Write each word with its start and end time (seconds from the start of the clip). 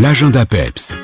l'agenda 0.00 0.46
PEPS. 0.46 0.94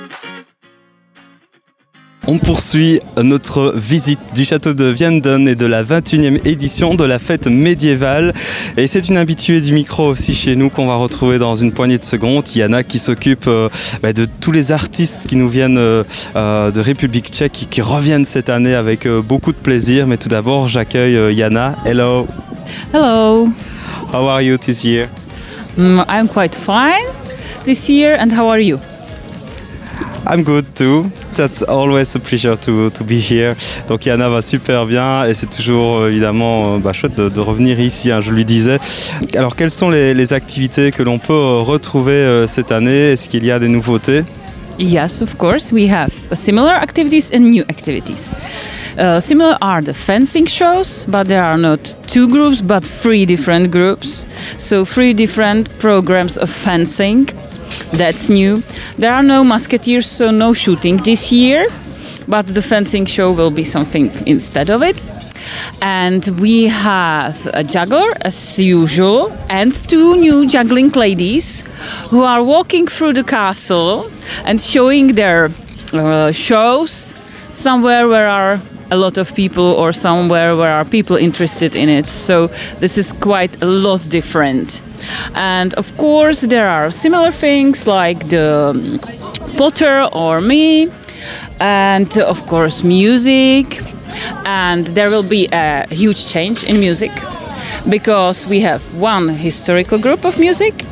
On 2.27 2.39
poursuit 2.39 3.01
notre 3.23 3.75
visite 3.77 4.19
du 4.35 4.47
château 4.47 4.73
de 4.73 4.87
Vianden 4.87 5.47
et 5.47 5.55
de 5.55 5.67
la 5.67 5.85
21e 5.85 6.41
édition 6.49 6.95
de 6.95 7.05
la 7.05 7.19
fête 7.19 7.47
médiévale. 7.47 8.33
Et 8.79 8.87
c'est 8.87 9.11
une 9.11 9.19
habituée 9.19 9.61
du 9.61 9.75
micro 9.75 10.09
aussi 10.09 10.35
chez 10.35 10.57
nous 10.57 10.71
qu'on 10.71 10.87
va 10.87 10.97
retrouver 10.97 11.39
dans 11.39 11.55
une 11.55 11.73
poignée 11.73 11.99
de 11.99 12.05
secondes. 12.05 12.49
Yana 12.57 12.83
qui 12.85 12.99
s'occupe 12.99 13.45
euh, 13.49 13.69
bah, 14.03 14.15
de 14.15 14.25
tous 14.41 14.51
les 14.51 14.73
artistes 14.73 15.27
qui 15.27 15.37
nous 15.37 15.49
viennent 15.49 15.79
euh, 15.79 16.03
euh, 16.35 16.71
de 16.71 16.81
République 16.81 17.29
tchèque 17.29 17.65
et 17.65 17.67
qui 17.67 17.83
reviennent 17.83 18.25
cette 18.25 18.49
année 18.49 18.75
avec 18.75 19.07
beaucoup 19.07 19.53
de 19.53 19.59
plaisir. 19.59 20.07
Mais 20.07 20.17
tout 20.17 20.29
d'abord, 20.29 20.69
j'accueille 20.69 21.35
Yana. 21.35 21.77
Hello. 21.85 22.27
Hello. 22.95 23.51
How 24.11 24.27
are 24.27 24.41
you 24.41 24.57
this 24.57 24.85
year? 24.85 25.11
Mm, 25.77 26.03
I'm 26.09 26.29
quite 26.29 26.55
fine 26.55 27.16
this 27.67 27.91
year. 27.91 28.17
And 28.19 28.33
how 28.33 28.49
are 28.49 28.61
you? 28.61 28.81
I'm 30.29 30.43
good 30.43 30.75
too. 30.75 31.09
That's 31.35 31.63
always 31.63 32.17
a 32.17 32.19
pleasure 32.19 32.57
to, 32.57 32.91
to 32.91 33.05
be 33.05 33.21
here. 33.21 33.55
Donc 33.89 34.07
Yana 34.07 34.29
va 34.29 34.43
super 34.43 34.87
bien 34.87 35.25
et 35.25 35.35
c'est 35.35 35.49
toujours 35.49 35.99
euh, 35.99 36.09
évidemment 36.09 36.75
euh, 36.75 36.79
bah, 36.79 36.93
chouette 36.93 37.15
de, 37.15 37.29
de, 37.29 37.41
revenir 37.41 37.79
ici, 37.79 38.11
hein, 38.11 38.21
je 38.21 38.33
lui 38.33 38.45
disais. 38.45 38.79
Alors 39.37 39.55
quelles 39.55 39.71
sont 39.71 39.89
les, 39.89 40.15
les 40.15 40.33
activités 40.33 40.91
que 40.91 41.05
l'on 41.05 41.19
peut 41.21 41.33
euh, 41.33 41.61
retrouver 41.61 42.47
cette 42.49 42.73
année? 42.73 43.13
Est-ce 43.13 43.29
qu'il 43.29 43.45
y 43.45 43.53
a 43.53 43.61
des 43.61 43.69
nouveautés? 43.69 44.25
Yes, 44.79 45.23
of 45.23 45.37
course. 45.39 45.71
We 45.73 45.89
have 45.91 46.11
similar 46.35 46.75
activities 46.75 47.31
and 47.33 47.51
new 47.51 47.65
activities. 47.69 48.35
Uh, 48.99 49.21
similar 49.21 49.57
are 49.63 49.81
the 49.81 49.95
fencing 49.95 50.47
shows, 50.47 51.07
but 51.07 51.29
there 51.29 51.43
are 51.43 51.57
not 51.57 51.97
two 52.07 52.29
groups, 52.29 52.61
but 52.61 52.85
three 52.85 53.25
different 53.25 53.71
groups. 53.71 54.27
So, 54.59 54.85
three 54.85 55.15
different 55.15 55.79
programs 55.79 56.37
of 56.37 56.51
fencing. 56.51 57.29
That's 57.93 58.29
new. 58.29 58.63
There 58.99 59.13
are 59.13 59.23
no 59.23 59.45
musketeers, 59.45 60.07
so 60.11 60.31
no 60.31 60.53
shooting 60.53 60.99
this 60.99 61.33
year, 61.33 61.69
but 62.29 62.47
the 62.49 62.63
fencing 62.63 63.07
show 63.07 63.33
will 63.33 63.51
be 63.51 63.65
something 63.65 64.11
instead 64.27 64.71
of 64.71 64.83
it. 64.83 65.05
And 65.81 66.27
we 66.41 66.65
have 66.65 67.47
a 67.55 67.63
juggler, 67.63 68.13
as 68.23 68.59
usual, 68.59 69.33
and 69.49 69.73
two 69.89 70.17
new 70.17 70.49
juggling 70.49 70.91
ladies 70.91 71.65
who 72.11 72.23
are 72.23 72.43
walking 72.43 72.87
through 72.87 73.13
the 73.13 73.25
castle 73.25 74.11
and 74.45 74.61
showing 74.61 75.15
their 75.15 75.51
uh, 75.93 76.33
shows 76.33 77.15
somewhere 77.53 78.09
where 78.09 78.29
are 78.29 78.61
a 78.91 78.97
lot 78.97 79.19
of 79.19 79.35
people 79.35 79.65
or 79.65 79.93
somewhere 79.93 80.57
where 80.57 80.73
are 80.73 80.85
people 80.85 81.17
interested 81.17 81.75
in 81.75 81.89
it. 81.89 82.09
So 82.09 82.49
this 82.81 82.99
is 82.99 83.13
quite 83.13 83.63
a 83.63 83.67
lot 83.67 84.07
different. 84.09 84.83
And 85.35 85.75
of 85.75 85.97
course, 85.97 86.43
there 86.43 86.69
are 86.69 86.91
similar 86.91 87.31
things 87.31 87.87
like 87.87 88.29
the 88.29 88.73
um, 88.75 88.99
Potter 89.57 90.09
or 90.13 90.41
me, 90.41 90.91
and 91.61 92.19
of 92.19 92.47
course, 92.47 92.83
music. 92.83 93.81
And 94.45 94.87
there 94.89 95.11
will 95.11 95.29
be 95.29 95.49
a 95.53 95.87
huge 95.91 96.27
change 96.27 96.65
in 96.65 96.81
music 96.81 97.13
because 97.89 98.47
we 98.47 98.61
have 98.61 98.83
one 98.95 99.29
historical 99.29 99.99
group 99.99 100.25
of 100.25 100.39
music 100.39 100.85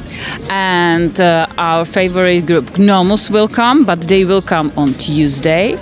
and 0.48 1.18
uh, 1.20 1.46
our 1.58 1.84
favorite 1.84 2.46
group 2.46 2.78
Gnomus 2.78 3.30
will 3.30 3.48
come, 3.48 3.84
but 3.84 4.00
they 4.02 4.24
will 4.24 4.42
come 4.42 4.72
on 4.76 4.92
Tuesday. 4.94 5.78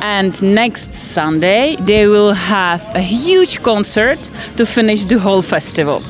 And 0.00 0.40
next 0.42 0.92
Sunday, 0.92 1.76
they 1.76 2.06
will 2.06 2.34
have 2.34 2.82
a 2.94 3.00
huge 3.00 3.62
concert 3.62 4.30
to 4.56 4.66
finish 4.66 5.04
the 5.04 5.18
whole 5.18 5.42
festival. 5.42 6.02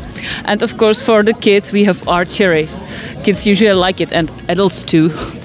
And 0.45 0.63
of 0.63 0.77
course, 0.77 1.01
for 1.01 1.23
the 1.23 1.35
kids, 1.35 1.73
we 1.73 1.85
have 1.85 2.07
archery. 2.09 2.69
Kids 3.25 3.47
usually 3.47 3.73
like 3.73 4.01
it, 4.01 4.13
and 4.13 4.31
adults 4.49 4.83
too. 4.83 5.11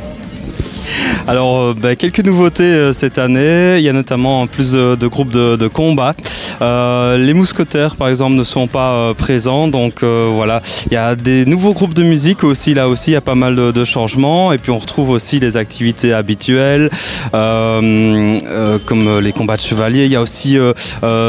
Alors, 1.27 1.61
euh, 1.61 1.73
bah, 1.77 1.95
quelques 1.95 2.23
nouveautés 2.23 2.63
euh, 2.63 2.93
cette 2.93 3.17
année. 3.17 3.77
Il 3.77 3.83
y 3.83 3.89
a 3.89 3.93
notamment 3.93 4.47
plus 4.47 4.71
de, 4.71 5.07
groupes 5.07 5.31
de, 5.31 5.55
de 5.55 5.67
combat. 5.67 6.15
Euh, 6.61 7.17
les 7.17 7.33
mousquetaires, 7.33 7.95
par 7.95 8.09
exemple, 8.09 8.35
ne 8.35 8.43
sont 8.43 8.67
pas 8.67 9.13
présents. 9.15 9.67
Donc 9.67 10.03
voilà, 10.03 10.61
il 10.87 10.93
y 10.93 10.97
a 10.97 11.15
des 11.15 11.45
nouveaux 11.45 11.73
groupes 11.73 11.93
de 11.93 12.03
musique 12.03 12.43
aussi. 12.43 12.73
Là 12.73 12.87
aussi, 12.87 13.11
il 13.11 13.13
y 13.13 13.17
a 13.17 13.21
pas 13.21 13.35
mal 13.35 13.55
de, 13.55 13.85
changements. 13.85 14.53
Et 14.53 14.57
puis 14.57 14.71
on 14.71 14.77
retrouve 14.77 15.09
aussi 15.09 15.39
les 15.39 15.57
activités 15.57 16.13
habituelles, 16.13 16.89
comme 17.31 19.19
les 19.21 19.31
combats 19.33 19.57
de 19.57 19.61
chevaliers. 19.61 20.05
Il 20.05 20.11
y 20.11 20.15
a 20.15 20.21
aussi 20.21 20.57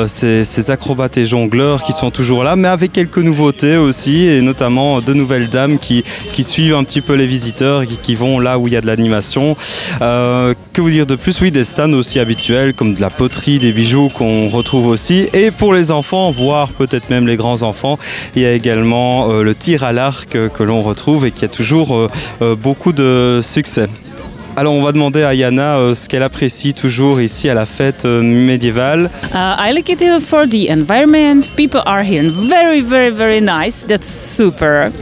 ces, 0.06 0.70
acrobates 0.70 1.16
et 1.16 1.26
jongleurs 1.26 1.82
qui 1.82 1.92
sont 1.92 2.10
toujours 2.10 2.44
là, 2.44 2.56
mais 2.56 2.68
avec 2.68 2.92
quelques 2.92 3.18
nouveautés 3.18 3.76
aussi, 3.76 4.26
et 4.26 4.42
notamment 4.42 5.00
de 5.00 5.14
nouvelles 5.14 5.48
dames 5.48 5.78
qui, 5.78 6.04
suivent 6.42 6.74
un 6.74 6.84
petit 6.84 7.00
peu 7.00 7.14
les 7.14 7.26
visiteurs 7.26 7.82
et 7.82 7.86
qui 7.86 8.16
vont 8.16 8.38
là 8.38 8.58
où 8.58 8.66
il 8.66 8.74
y 8.74 8.76
a 8.76 8.80
de 8.80 8.86
l'animation. 8.86 9.56
Que 10.00 10.80
vous 10.80 10.90
dire 10.90 11.06
de 11.06 11.16
plus? 11.16 11.40
Oui, 11.40 11.50
des 11.50 11.64
stands 11.64 11.92
aussi 11.92 12.18
habituels, 12.18 12.74
comme 12.74 12.94
de 12.94 13.00
la 13.00 13.10
poterie, 13.10 13.58
des 13.58 13.72
bijoux 13.72 14.08
qu'on 14.08 14.48
retrouve 14.48 14.86
aussi 14.86 15.28
et 15.32 15.50
pour 15.50 15.74
les 15.74 15.90
enfants, 15.90 16.30
voire 16.30 16.70
peut-être 16.72 17.10
même 17.10 17.26
les 17.26 17.36
grands-enfants, 17.36 17.98
il 18.34 18.42
y 18.42 18.46
a 18.46 18.52
également 18.52 19.30
euh, 19.30 19.42
le 19.42 19.54
tir 19.54 19.84
à 19.84 19.92
l'arc 19.92 20.34
euh, 20.34 20.48
que 20.48 20.62
l'on 20.62 20.82
retrouve 20.82 21.26
et 21.26 21.30
qui 21.30 21.44
a 21.44 21.48
toujours 21.48 21.96
euh, 21.96 22.56
beaucoup 22.56 22.92
de 22.92 23.40
succès. 23.42 23.88
Alors 24.54 24.74
on 24.74 24.82
va 24.82 24.92
demander 24.92 25.22
à 25.22 25.32
Yana 25.32 25.78
euh, 25.78 25.94
ce 25.94 26.08
qu'elle 26.08 26.22
apprécie 26.22 26.74
toujours 26.74 27.22
ici 27.22 27.48
à 27.48 27.54
la 27.54 27.64
fête 27.64 28.04
euh, 28.04 28.20
médiévale. 28.22 29.10
Uh, 29.32 29.56
I 29.58 29.72
like 29.72 29.88
it 29.88 30.02
for 30.20 30.46
the 30.46 30.68
environment. 30.70 31.48
People 31.56 31.80
are 31.86 32.02
here 32.02 32.30
very, 32.30 32.82
very, 32.82 33.10
very 33.10 33.40
nice. 33.40 33.86
That's 33.86 34.06
super. 34.06 34.92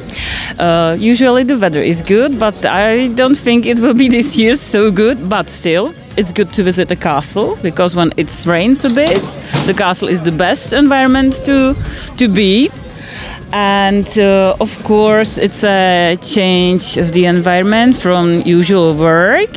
Uh, 0.60 0.96
usually 1.00 1.44
the 1.44 1.58
weather 1.58 1.82
is 1.82 2.00
good, 2.00 2.38
but 2.38 2.64
I 2.64 3.08
don't 3.08 3.36
think 3.36 3.66
it 3.66 3.80
will 3.80 3.94
be 3.94 4.08
this 4.10 4.38
year 4.38 4.54
so 4.54 4.92
good. 4.92 5.28
But 5.28 5.50
still, 5.50 5.94
it's 6.16 6.30
good 6.30 6.52
to 6.52 6.62
visit 6.62 6.88
the 6.88 6.96
castle 6.96 7.58
because 7.60 7.96
when 7.96 8.12
it 8.16 8.30
rains 8.46 8.84
a 8.84 8.90
bit, 8.90 9.40
the 9.66 9.74
castle 9.74 10.08
is 10.08 10.20
the 10.20 10.32
best 10.32 10.72
environment 10.72 11.44
to 11.46 11.74
to 12.18 12.28
be. 12.28 12.70
And 13.52 14.06
uh, 14.18 14.56
of 14.60 14.82
course 14.84 15.38
it's 15.38 15.64
a 15.64 16.16
change 16.22 16.96
of 16.96 17.12
the 17.12 17.26
environment 17.26 17.96
from 17.96 18.42
usual 18.42 18.94
work. 18.94 19.50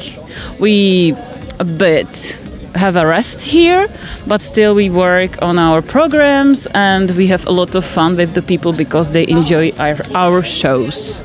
We 0.60 1.16
a 1.60 1.64
bit 1.64 2.40
have 2.76 2.96
a 2.96 3.06
rest 3.06 3.42
here 3.44 3.88
but 4.28 4.42
still 4.42 4.74
we 4.74 4.90
work 4.90 5.42
on 5.42 5.60
our 5.60 5.82
programs 5.82 6.68
and 6.74 7.12
we 7.12 7.28
have 7.28 7.46
a 7.46 7.52
lot 7.52 7.76
of 7.76 7.86
fun 7.86 8.16
with 8.16 8.34
the 8.34 8.42
people 8.42 8.74
because 8.74 9.14
they 9.14 9.28
enjoy 9.28 9.72
our, 9.78 9.96
our 10.16 10.42
shows 10.42 11.22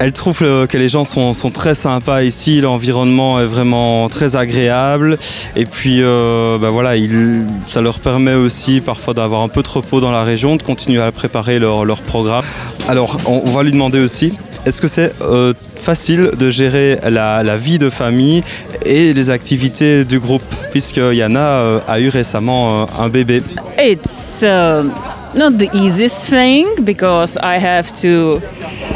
Elle 0.00 0.12
trouve 0.14 0.38
que 0.38 0.78
les 0.78 0.88
gens 0.88 1.04
sont, 1.04 1.34
sont 1.34 1.50
très 1.50 1.74
sympas 1.74 2.22
ici, 2.22 2.62
l'environnement 2.62 3.38
est 3.38 3.44
vraiment 3.44 4.08
très 4.08 4.34
agréable 4.34 5.18
et 5.56 5.66
puis 5.66 5.98
euh, 6.00 6.56
bah 6.56 6.70
voilà, 6.70 6.96
il, 6.96 7.42
ça 7.66 7.82
leur 7.82 8.00
permet 8.00 8.32
aussi 8.32 8.80
parfois 8.80 9.12
d'avoir 9.12 9.42
un 9.42 9.48
peu 9.48 9.62
de 9.62 9.68
repos 9.68 10.00
dans 10.00 10.10
la 10.10 10.24
région, 10.24 10.56
de 10.56 10.62
continuer 10.62 11.02
à 11.02 11.12
préparer 11.12 11.58
leur, 11.58 11.84
leur 11.84 12.00
programme. 12.00 12.42
Alors 12.88 13.18
on, 13.26 13.50
va 13.50 13.62
lui 13.62 13.72
demander 13.72 14.00
aussi, 14.00 14.32
est-ce 14.64 14.80
que 14.80 14.88
c'est 14.88 15.12
euh, 15.20 15.52
facile 15.76 16.30
de 16.38 16.50
gérer 16.50 16.98
la, 17.06 17.42
la, 17.42 17.58
vie 17.58 17.78
de 17.78 17.90
famille 17.90 18.42
et 18.86 19.12
les 19.12 19.28
activités 19.28 20.06
du 20.06 20.18
groupe 20.18 20.54
puisque 20.70 20.96
Yana 20.96 21.60
euh, 21.60 21.80
a 21.86 22.00
eu 22.00 22.08
récemment 22.08 22.88
un 22.98 23.10
bébé? 23.10 23.42
Uh, 23.78 24.88
not 25.34 25.58
the 25.58 25.70
easiest 25.72 26.26
thing 26.26 26.84
because 26.84 27.36
I 27.36 27.58
have 27.58 27.92
to 28.00 28.42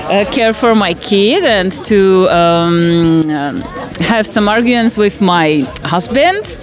uh, 0.09 0.25
care 0.33 0.53
for 0.53 0.75
my 0.75 0.95
kid 0.95 1.45
and 1.45 1.73
to 1.85 2.29
um, 2.29 3.31
um, 3.31 3.61
have 4.01 4.27
some 4.27 4.49
arguments 4.49 4.99
with 4.99 5.21
my 5.21 5.61
husband 5.85 6.57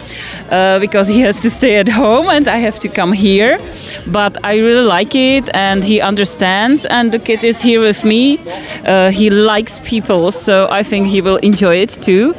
uh, 0.51 0.79
because 0.79 1.07
he 1.07 1.21
has 1.21 1.39
to 1.41 1.49
stay 1.49 1.77
at 1.77 1.87
home 1.87 2.27
and 2.29 2.47
I 2.47 2.57
have 2.57 2.79
to 2.79 2.89
come 2.89 3.13
here. 3.13 3.59
But 4.07 4.37
I 4.43 4.57
really 4.57 4.85
like 4.85 5.15
it 5.15 5.49
and 5.53 5.83
he 5.83 6.01
understands, 6.01 6.85
and 6.85 7.11
the 7.11 7.19
kid 7.19 7.43
is 7.43 7.61
here 7.61 7.79
with 7.79 8.03
me. 8.03 8.39
Uh, 8.85 9.11
he 9.11 9.29
likes 9.29 9.79
people, 9.79 10.31
so 10.31 10.67
I 10.69 10.83
think 10.83 11.07
he 11.07 11.21
will 11.21 11.37
enjoy 11.37 11.75
it 11.77 11.89
too. 11.89 12.33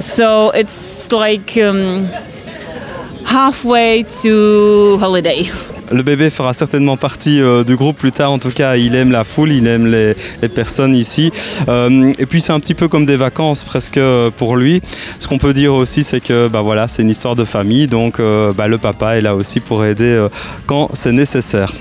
So 0.00 0.50
it's 0.50 1.12
like 1.12 1.56
um, 1.58 2.04
halfway 3.26 4.04
to 4.22 4.98
holiday. 4.98 5.44
Le 5.90 6.02
bébé 6.02 6.30
fera 6.30 6.52
certainement 6.52 6.96
partie 6.96 7.40
euh, 7.40 7.64
du 7.64 7.76
groupe 7.76 7.96
plus 7.96 8.12
tard. 8.12 8.30
En 8.30 8.38
tout 8.38 8.50
cas, 8.50 8.76
il 8.76 8.94
aime 8.94 9.10
la 9.10 9.24
foule, 9.24 9.52
il 9.52 9.66
aime 9.66 9.86
les, 9.86 10.14
les 10.42 10.48
personnes 10.48 10.94
ici. 10.94 11.30
Euh, 11.68 12.12
et 12.18 12.26
puis, 12.26 12.40
c'est 12.40 12.52
un 12.52 12.60
petit 12.60 12.74
peu 12.74 12.88
comme 12.88 13.06
des 13.06 13.16
vacances 13.16 13.64
presque 13.64 13.96
euh, 13.96 14.30
pour 14.30 14.56
lui. 14.56 14.82
Ce 15.18 15.26
qu'on 15.26 15.38
peut 15.38 15.52
dire 15.52 15.74
aussi, 15.74 16.02
c'est 16.04 16.20
que 16.20 16.48
bah, 16.48 16.60
voilà, 16.60 16.88
c'est 16.88 17.02
une 17.02 17.10
histoire 17.10 17.36
de 17.36 17.44
famille. 17.44 17.88
Donc, 17.88 18.20
euh, 18.20 18.52
bah, 18.52 18.68
le 18.68 18.78
papa 18.78 19.16
est 19.16 19.22
là 19.22 19.34
aussi 19.34 19.60
pour 19.60 19.84
aider 19.84 20.26
quand 20.66 20.90
c'est 20.92 21.12
nécessaire. 21.12 21.72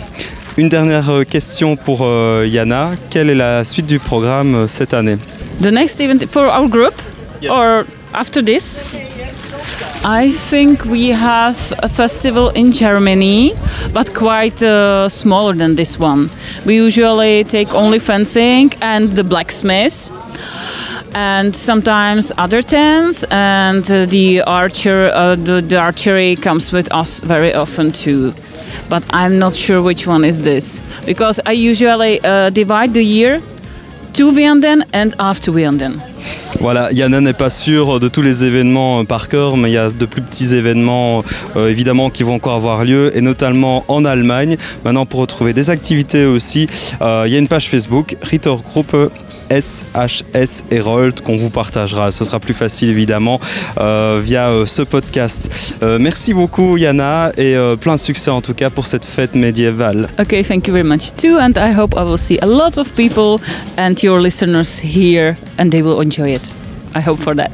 Une 0.57 0.69
dernière 0.69 1.09
question 1.29 1.75
pour 1.75 2.01
Yana. 2.45 2.91
Quelle 3.09 3.29
est 3.29 3.35
la 3.35 3.63
suite 3.63 3.85
du 3.85 3.99
programme 3.99 4.67
cette 4.67 4.93
année? 4.93 5.17
The 5.61 5.67
next 5.67 5.99
event 5.99 6.27
for 6.27 6.43
our 6.43 6.67
group 6.67 6.93
yes. 7.41 7.51
or 7.51 7.85
after 8.13 8.43
this? 8.43 8.83
I 10.03 10.31
think 10.31 10.85
we 10.85 11.09
have 11.09 11.73
a 11.83 11.89
festival 11.89 12.49
in 12.49 12.71
Germany, 12.71 13.53
but 13.93 14.13
quite 14.13 14.63
uh, 14.63 15.09
smaller 15.09 15.53
than 15.53 15.75
this 15.75 15.99
one. 15.99 16.29
We 16.65 16.75
usually 16.75 17.43
take 17.43 17.73
only 17.73 17.99
fencing 17.99 18.71
and 18.81 19.11
the 19.11 19.23
blacksmiths. 19.23 20.11
and 21.13 21.55
sometimes 21.55 22.31
other 22.37 22.61
tents, 22.61 23.23
and 23.31 23.89
uh, 23.89 24.05
the 24.05 24.41
archer, 24.41 25.09
uh, 25.13 25.35
the, 25.35 25.61
the 25.61 25.77
archery 25.77 26.35
comes 26.35 26.71
with 26.71 26.91
us 26.93 27.21
very 27.21 27.53
often 27.53 27.91
too. 27.91 28.33
But 28.89 29.05
I'm 29.09 29.39
not 29.39 29.53
sure 29.55 29.81
which 29.81 30.05
one 30.05 30.23
is 30.23 30.41
this 30.41 30.81
because 31.05 31.39
I 31.45 31.53
usually 31.53 32.19
uh, 32.23 32.49
divide 32.51 32.93
the 32.93 33.03
year 33.03 33.41
to 34.13 34.31
Vianden 34.31 34.83
and 34.93 35.15
after 35.19 35.51
Vianden. 35.51 36.01
Voilà, 36.59 36.91
Yana 36.91 37.21
n'est 37.21 37.33
pas 37.33 37.51
sûr 37.51 37.99
de 37.99 38.07
tous 38.07 38.23
les 38.23 38.43
événements 38.43 39.01
euh, 39.01 39.03
par 39.03 39.29
cœur, 39.29 39.57
mais 39.57 39.69
il 39.69 39.73
y 39.73 39.77
a 39.77 39.91
de 39.91 40.05
plus 40.07 40.23
petits 40.23 40.55
événements 40.55 41.23
euh, 41.55 41.67
évidemment 41.67 42.09
qui 42.09 42.23
vont 42.23 42.33
encore 42.33 42.55
avoir 42.55 42.83
lieu, 42.83 43.15
et 43.15 43.21
notamment 43.21 43.85
en 43.87 44.05
Allemagne. 44.05 44.57
Maintenant, 44.83 45.05
pour 45.05 45.19
retrouver 45.19 45.53
des 45.53 45.69
activités 45.69 46.25
aussi, 46.25 46.67
euh, 47.01 47.25
il 47.27 47.33
y 47.33 47.35
a 47.35 47.39
une 47.39 47.47
page 47.47 47.69
Facebook, 47.69 48.17
Ritter 48.23 48.55
Group 48.67 48.95
SHS 49.49 50.63
Herold 50.71 51.21
qu'on 51.21 51.35
vous 51.35 51.49
partagera. 51.49 52.11
Ce 52.11 52.25
sera 52.25 52.39
plus 52.39 52.53
facile 52.53 52.89
évidemment 52.89 53.39
euh, 53.79 54.19
via 54.23 54.49
euh, 54.49 54.65
ce 54.65 54.81
podcast. 54.81 55.75
Euh, 55.83 55.97
merci 55.99 56.33
beaucoup 56.33 56.77
Yana 56.77 57.31
et 57.37 57.55
plein 57.79 57.97
succès 57.97 58.31
en 58.31 58.41
tout 58.41 58.53
cas 58.53 58.69
pour 58.69 58.85
cette 58.85 59.05
fête 59.05 59.35
médiévale. 59.35 60.07
Okay, 60.19 60.43
thank 60.43 60.67
you 60.67 60.73
very 60.73 60.87
much 60.87 61.15
too, 61.15 61.37
and 61.39 61.53
I 61.57 61.73
hope 61.77 61.95
I 61.95 62.03
will 62.03 62.17
see 62.17 62.37
a 62.41 62.47
lot 62.47 62.77
of 62.77 62.91
people 62.93 63.37
and 63.77 63.93
your 64.01 64.19
listeners 64.19 64.79
here, 64.83 65.35
and 65.59 65.69
they 65.69 65.81
will 65.81 66.01
enjoy 66.01 66.33
it. 66.33 66.49
I 66.95 67.01
hope 67.07 67.21
for 67.21 67.35
that. 67.35 67.51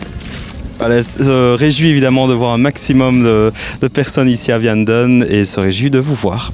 Voilà, 0.80 1.01
se 1.01 1.56
réjouit 1.56 1.89
évidemment 1.89 2.28
de 2.28 2.34
voir 2.34 2.54
un 2.54 2.57
maximum 2.57 3.24
de, 3.24 3.51
de 3.81 3.88
personnes 3.88 4.28
ici 4.28 4.51
à 4.51 4.57
Vianden 4.57 5.24
et 5.30 5.46
se 5.46 5.60
réjouit 5.60 5.92
de 5.92 6.00
vous 6.00 6.16
voir. 6.16 6.51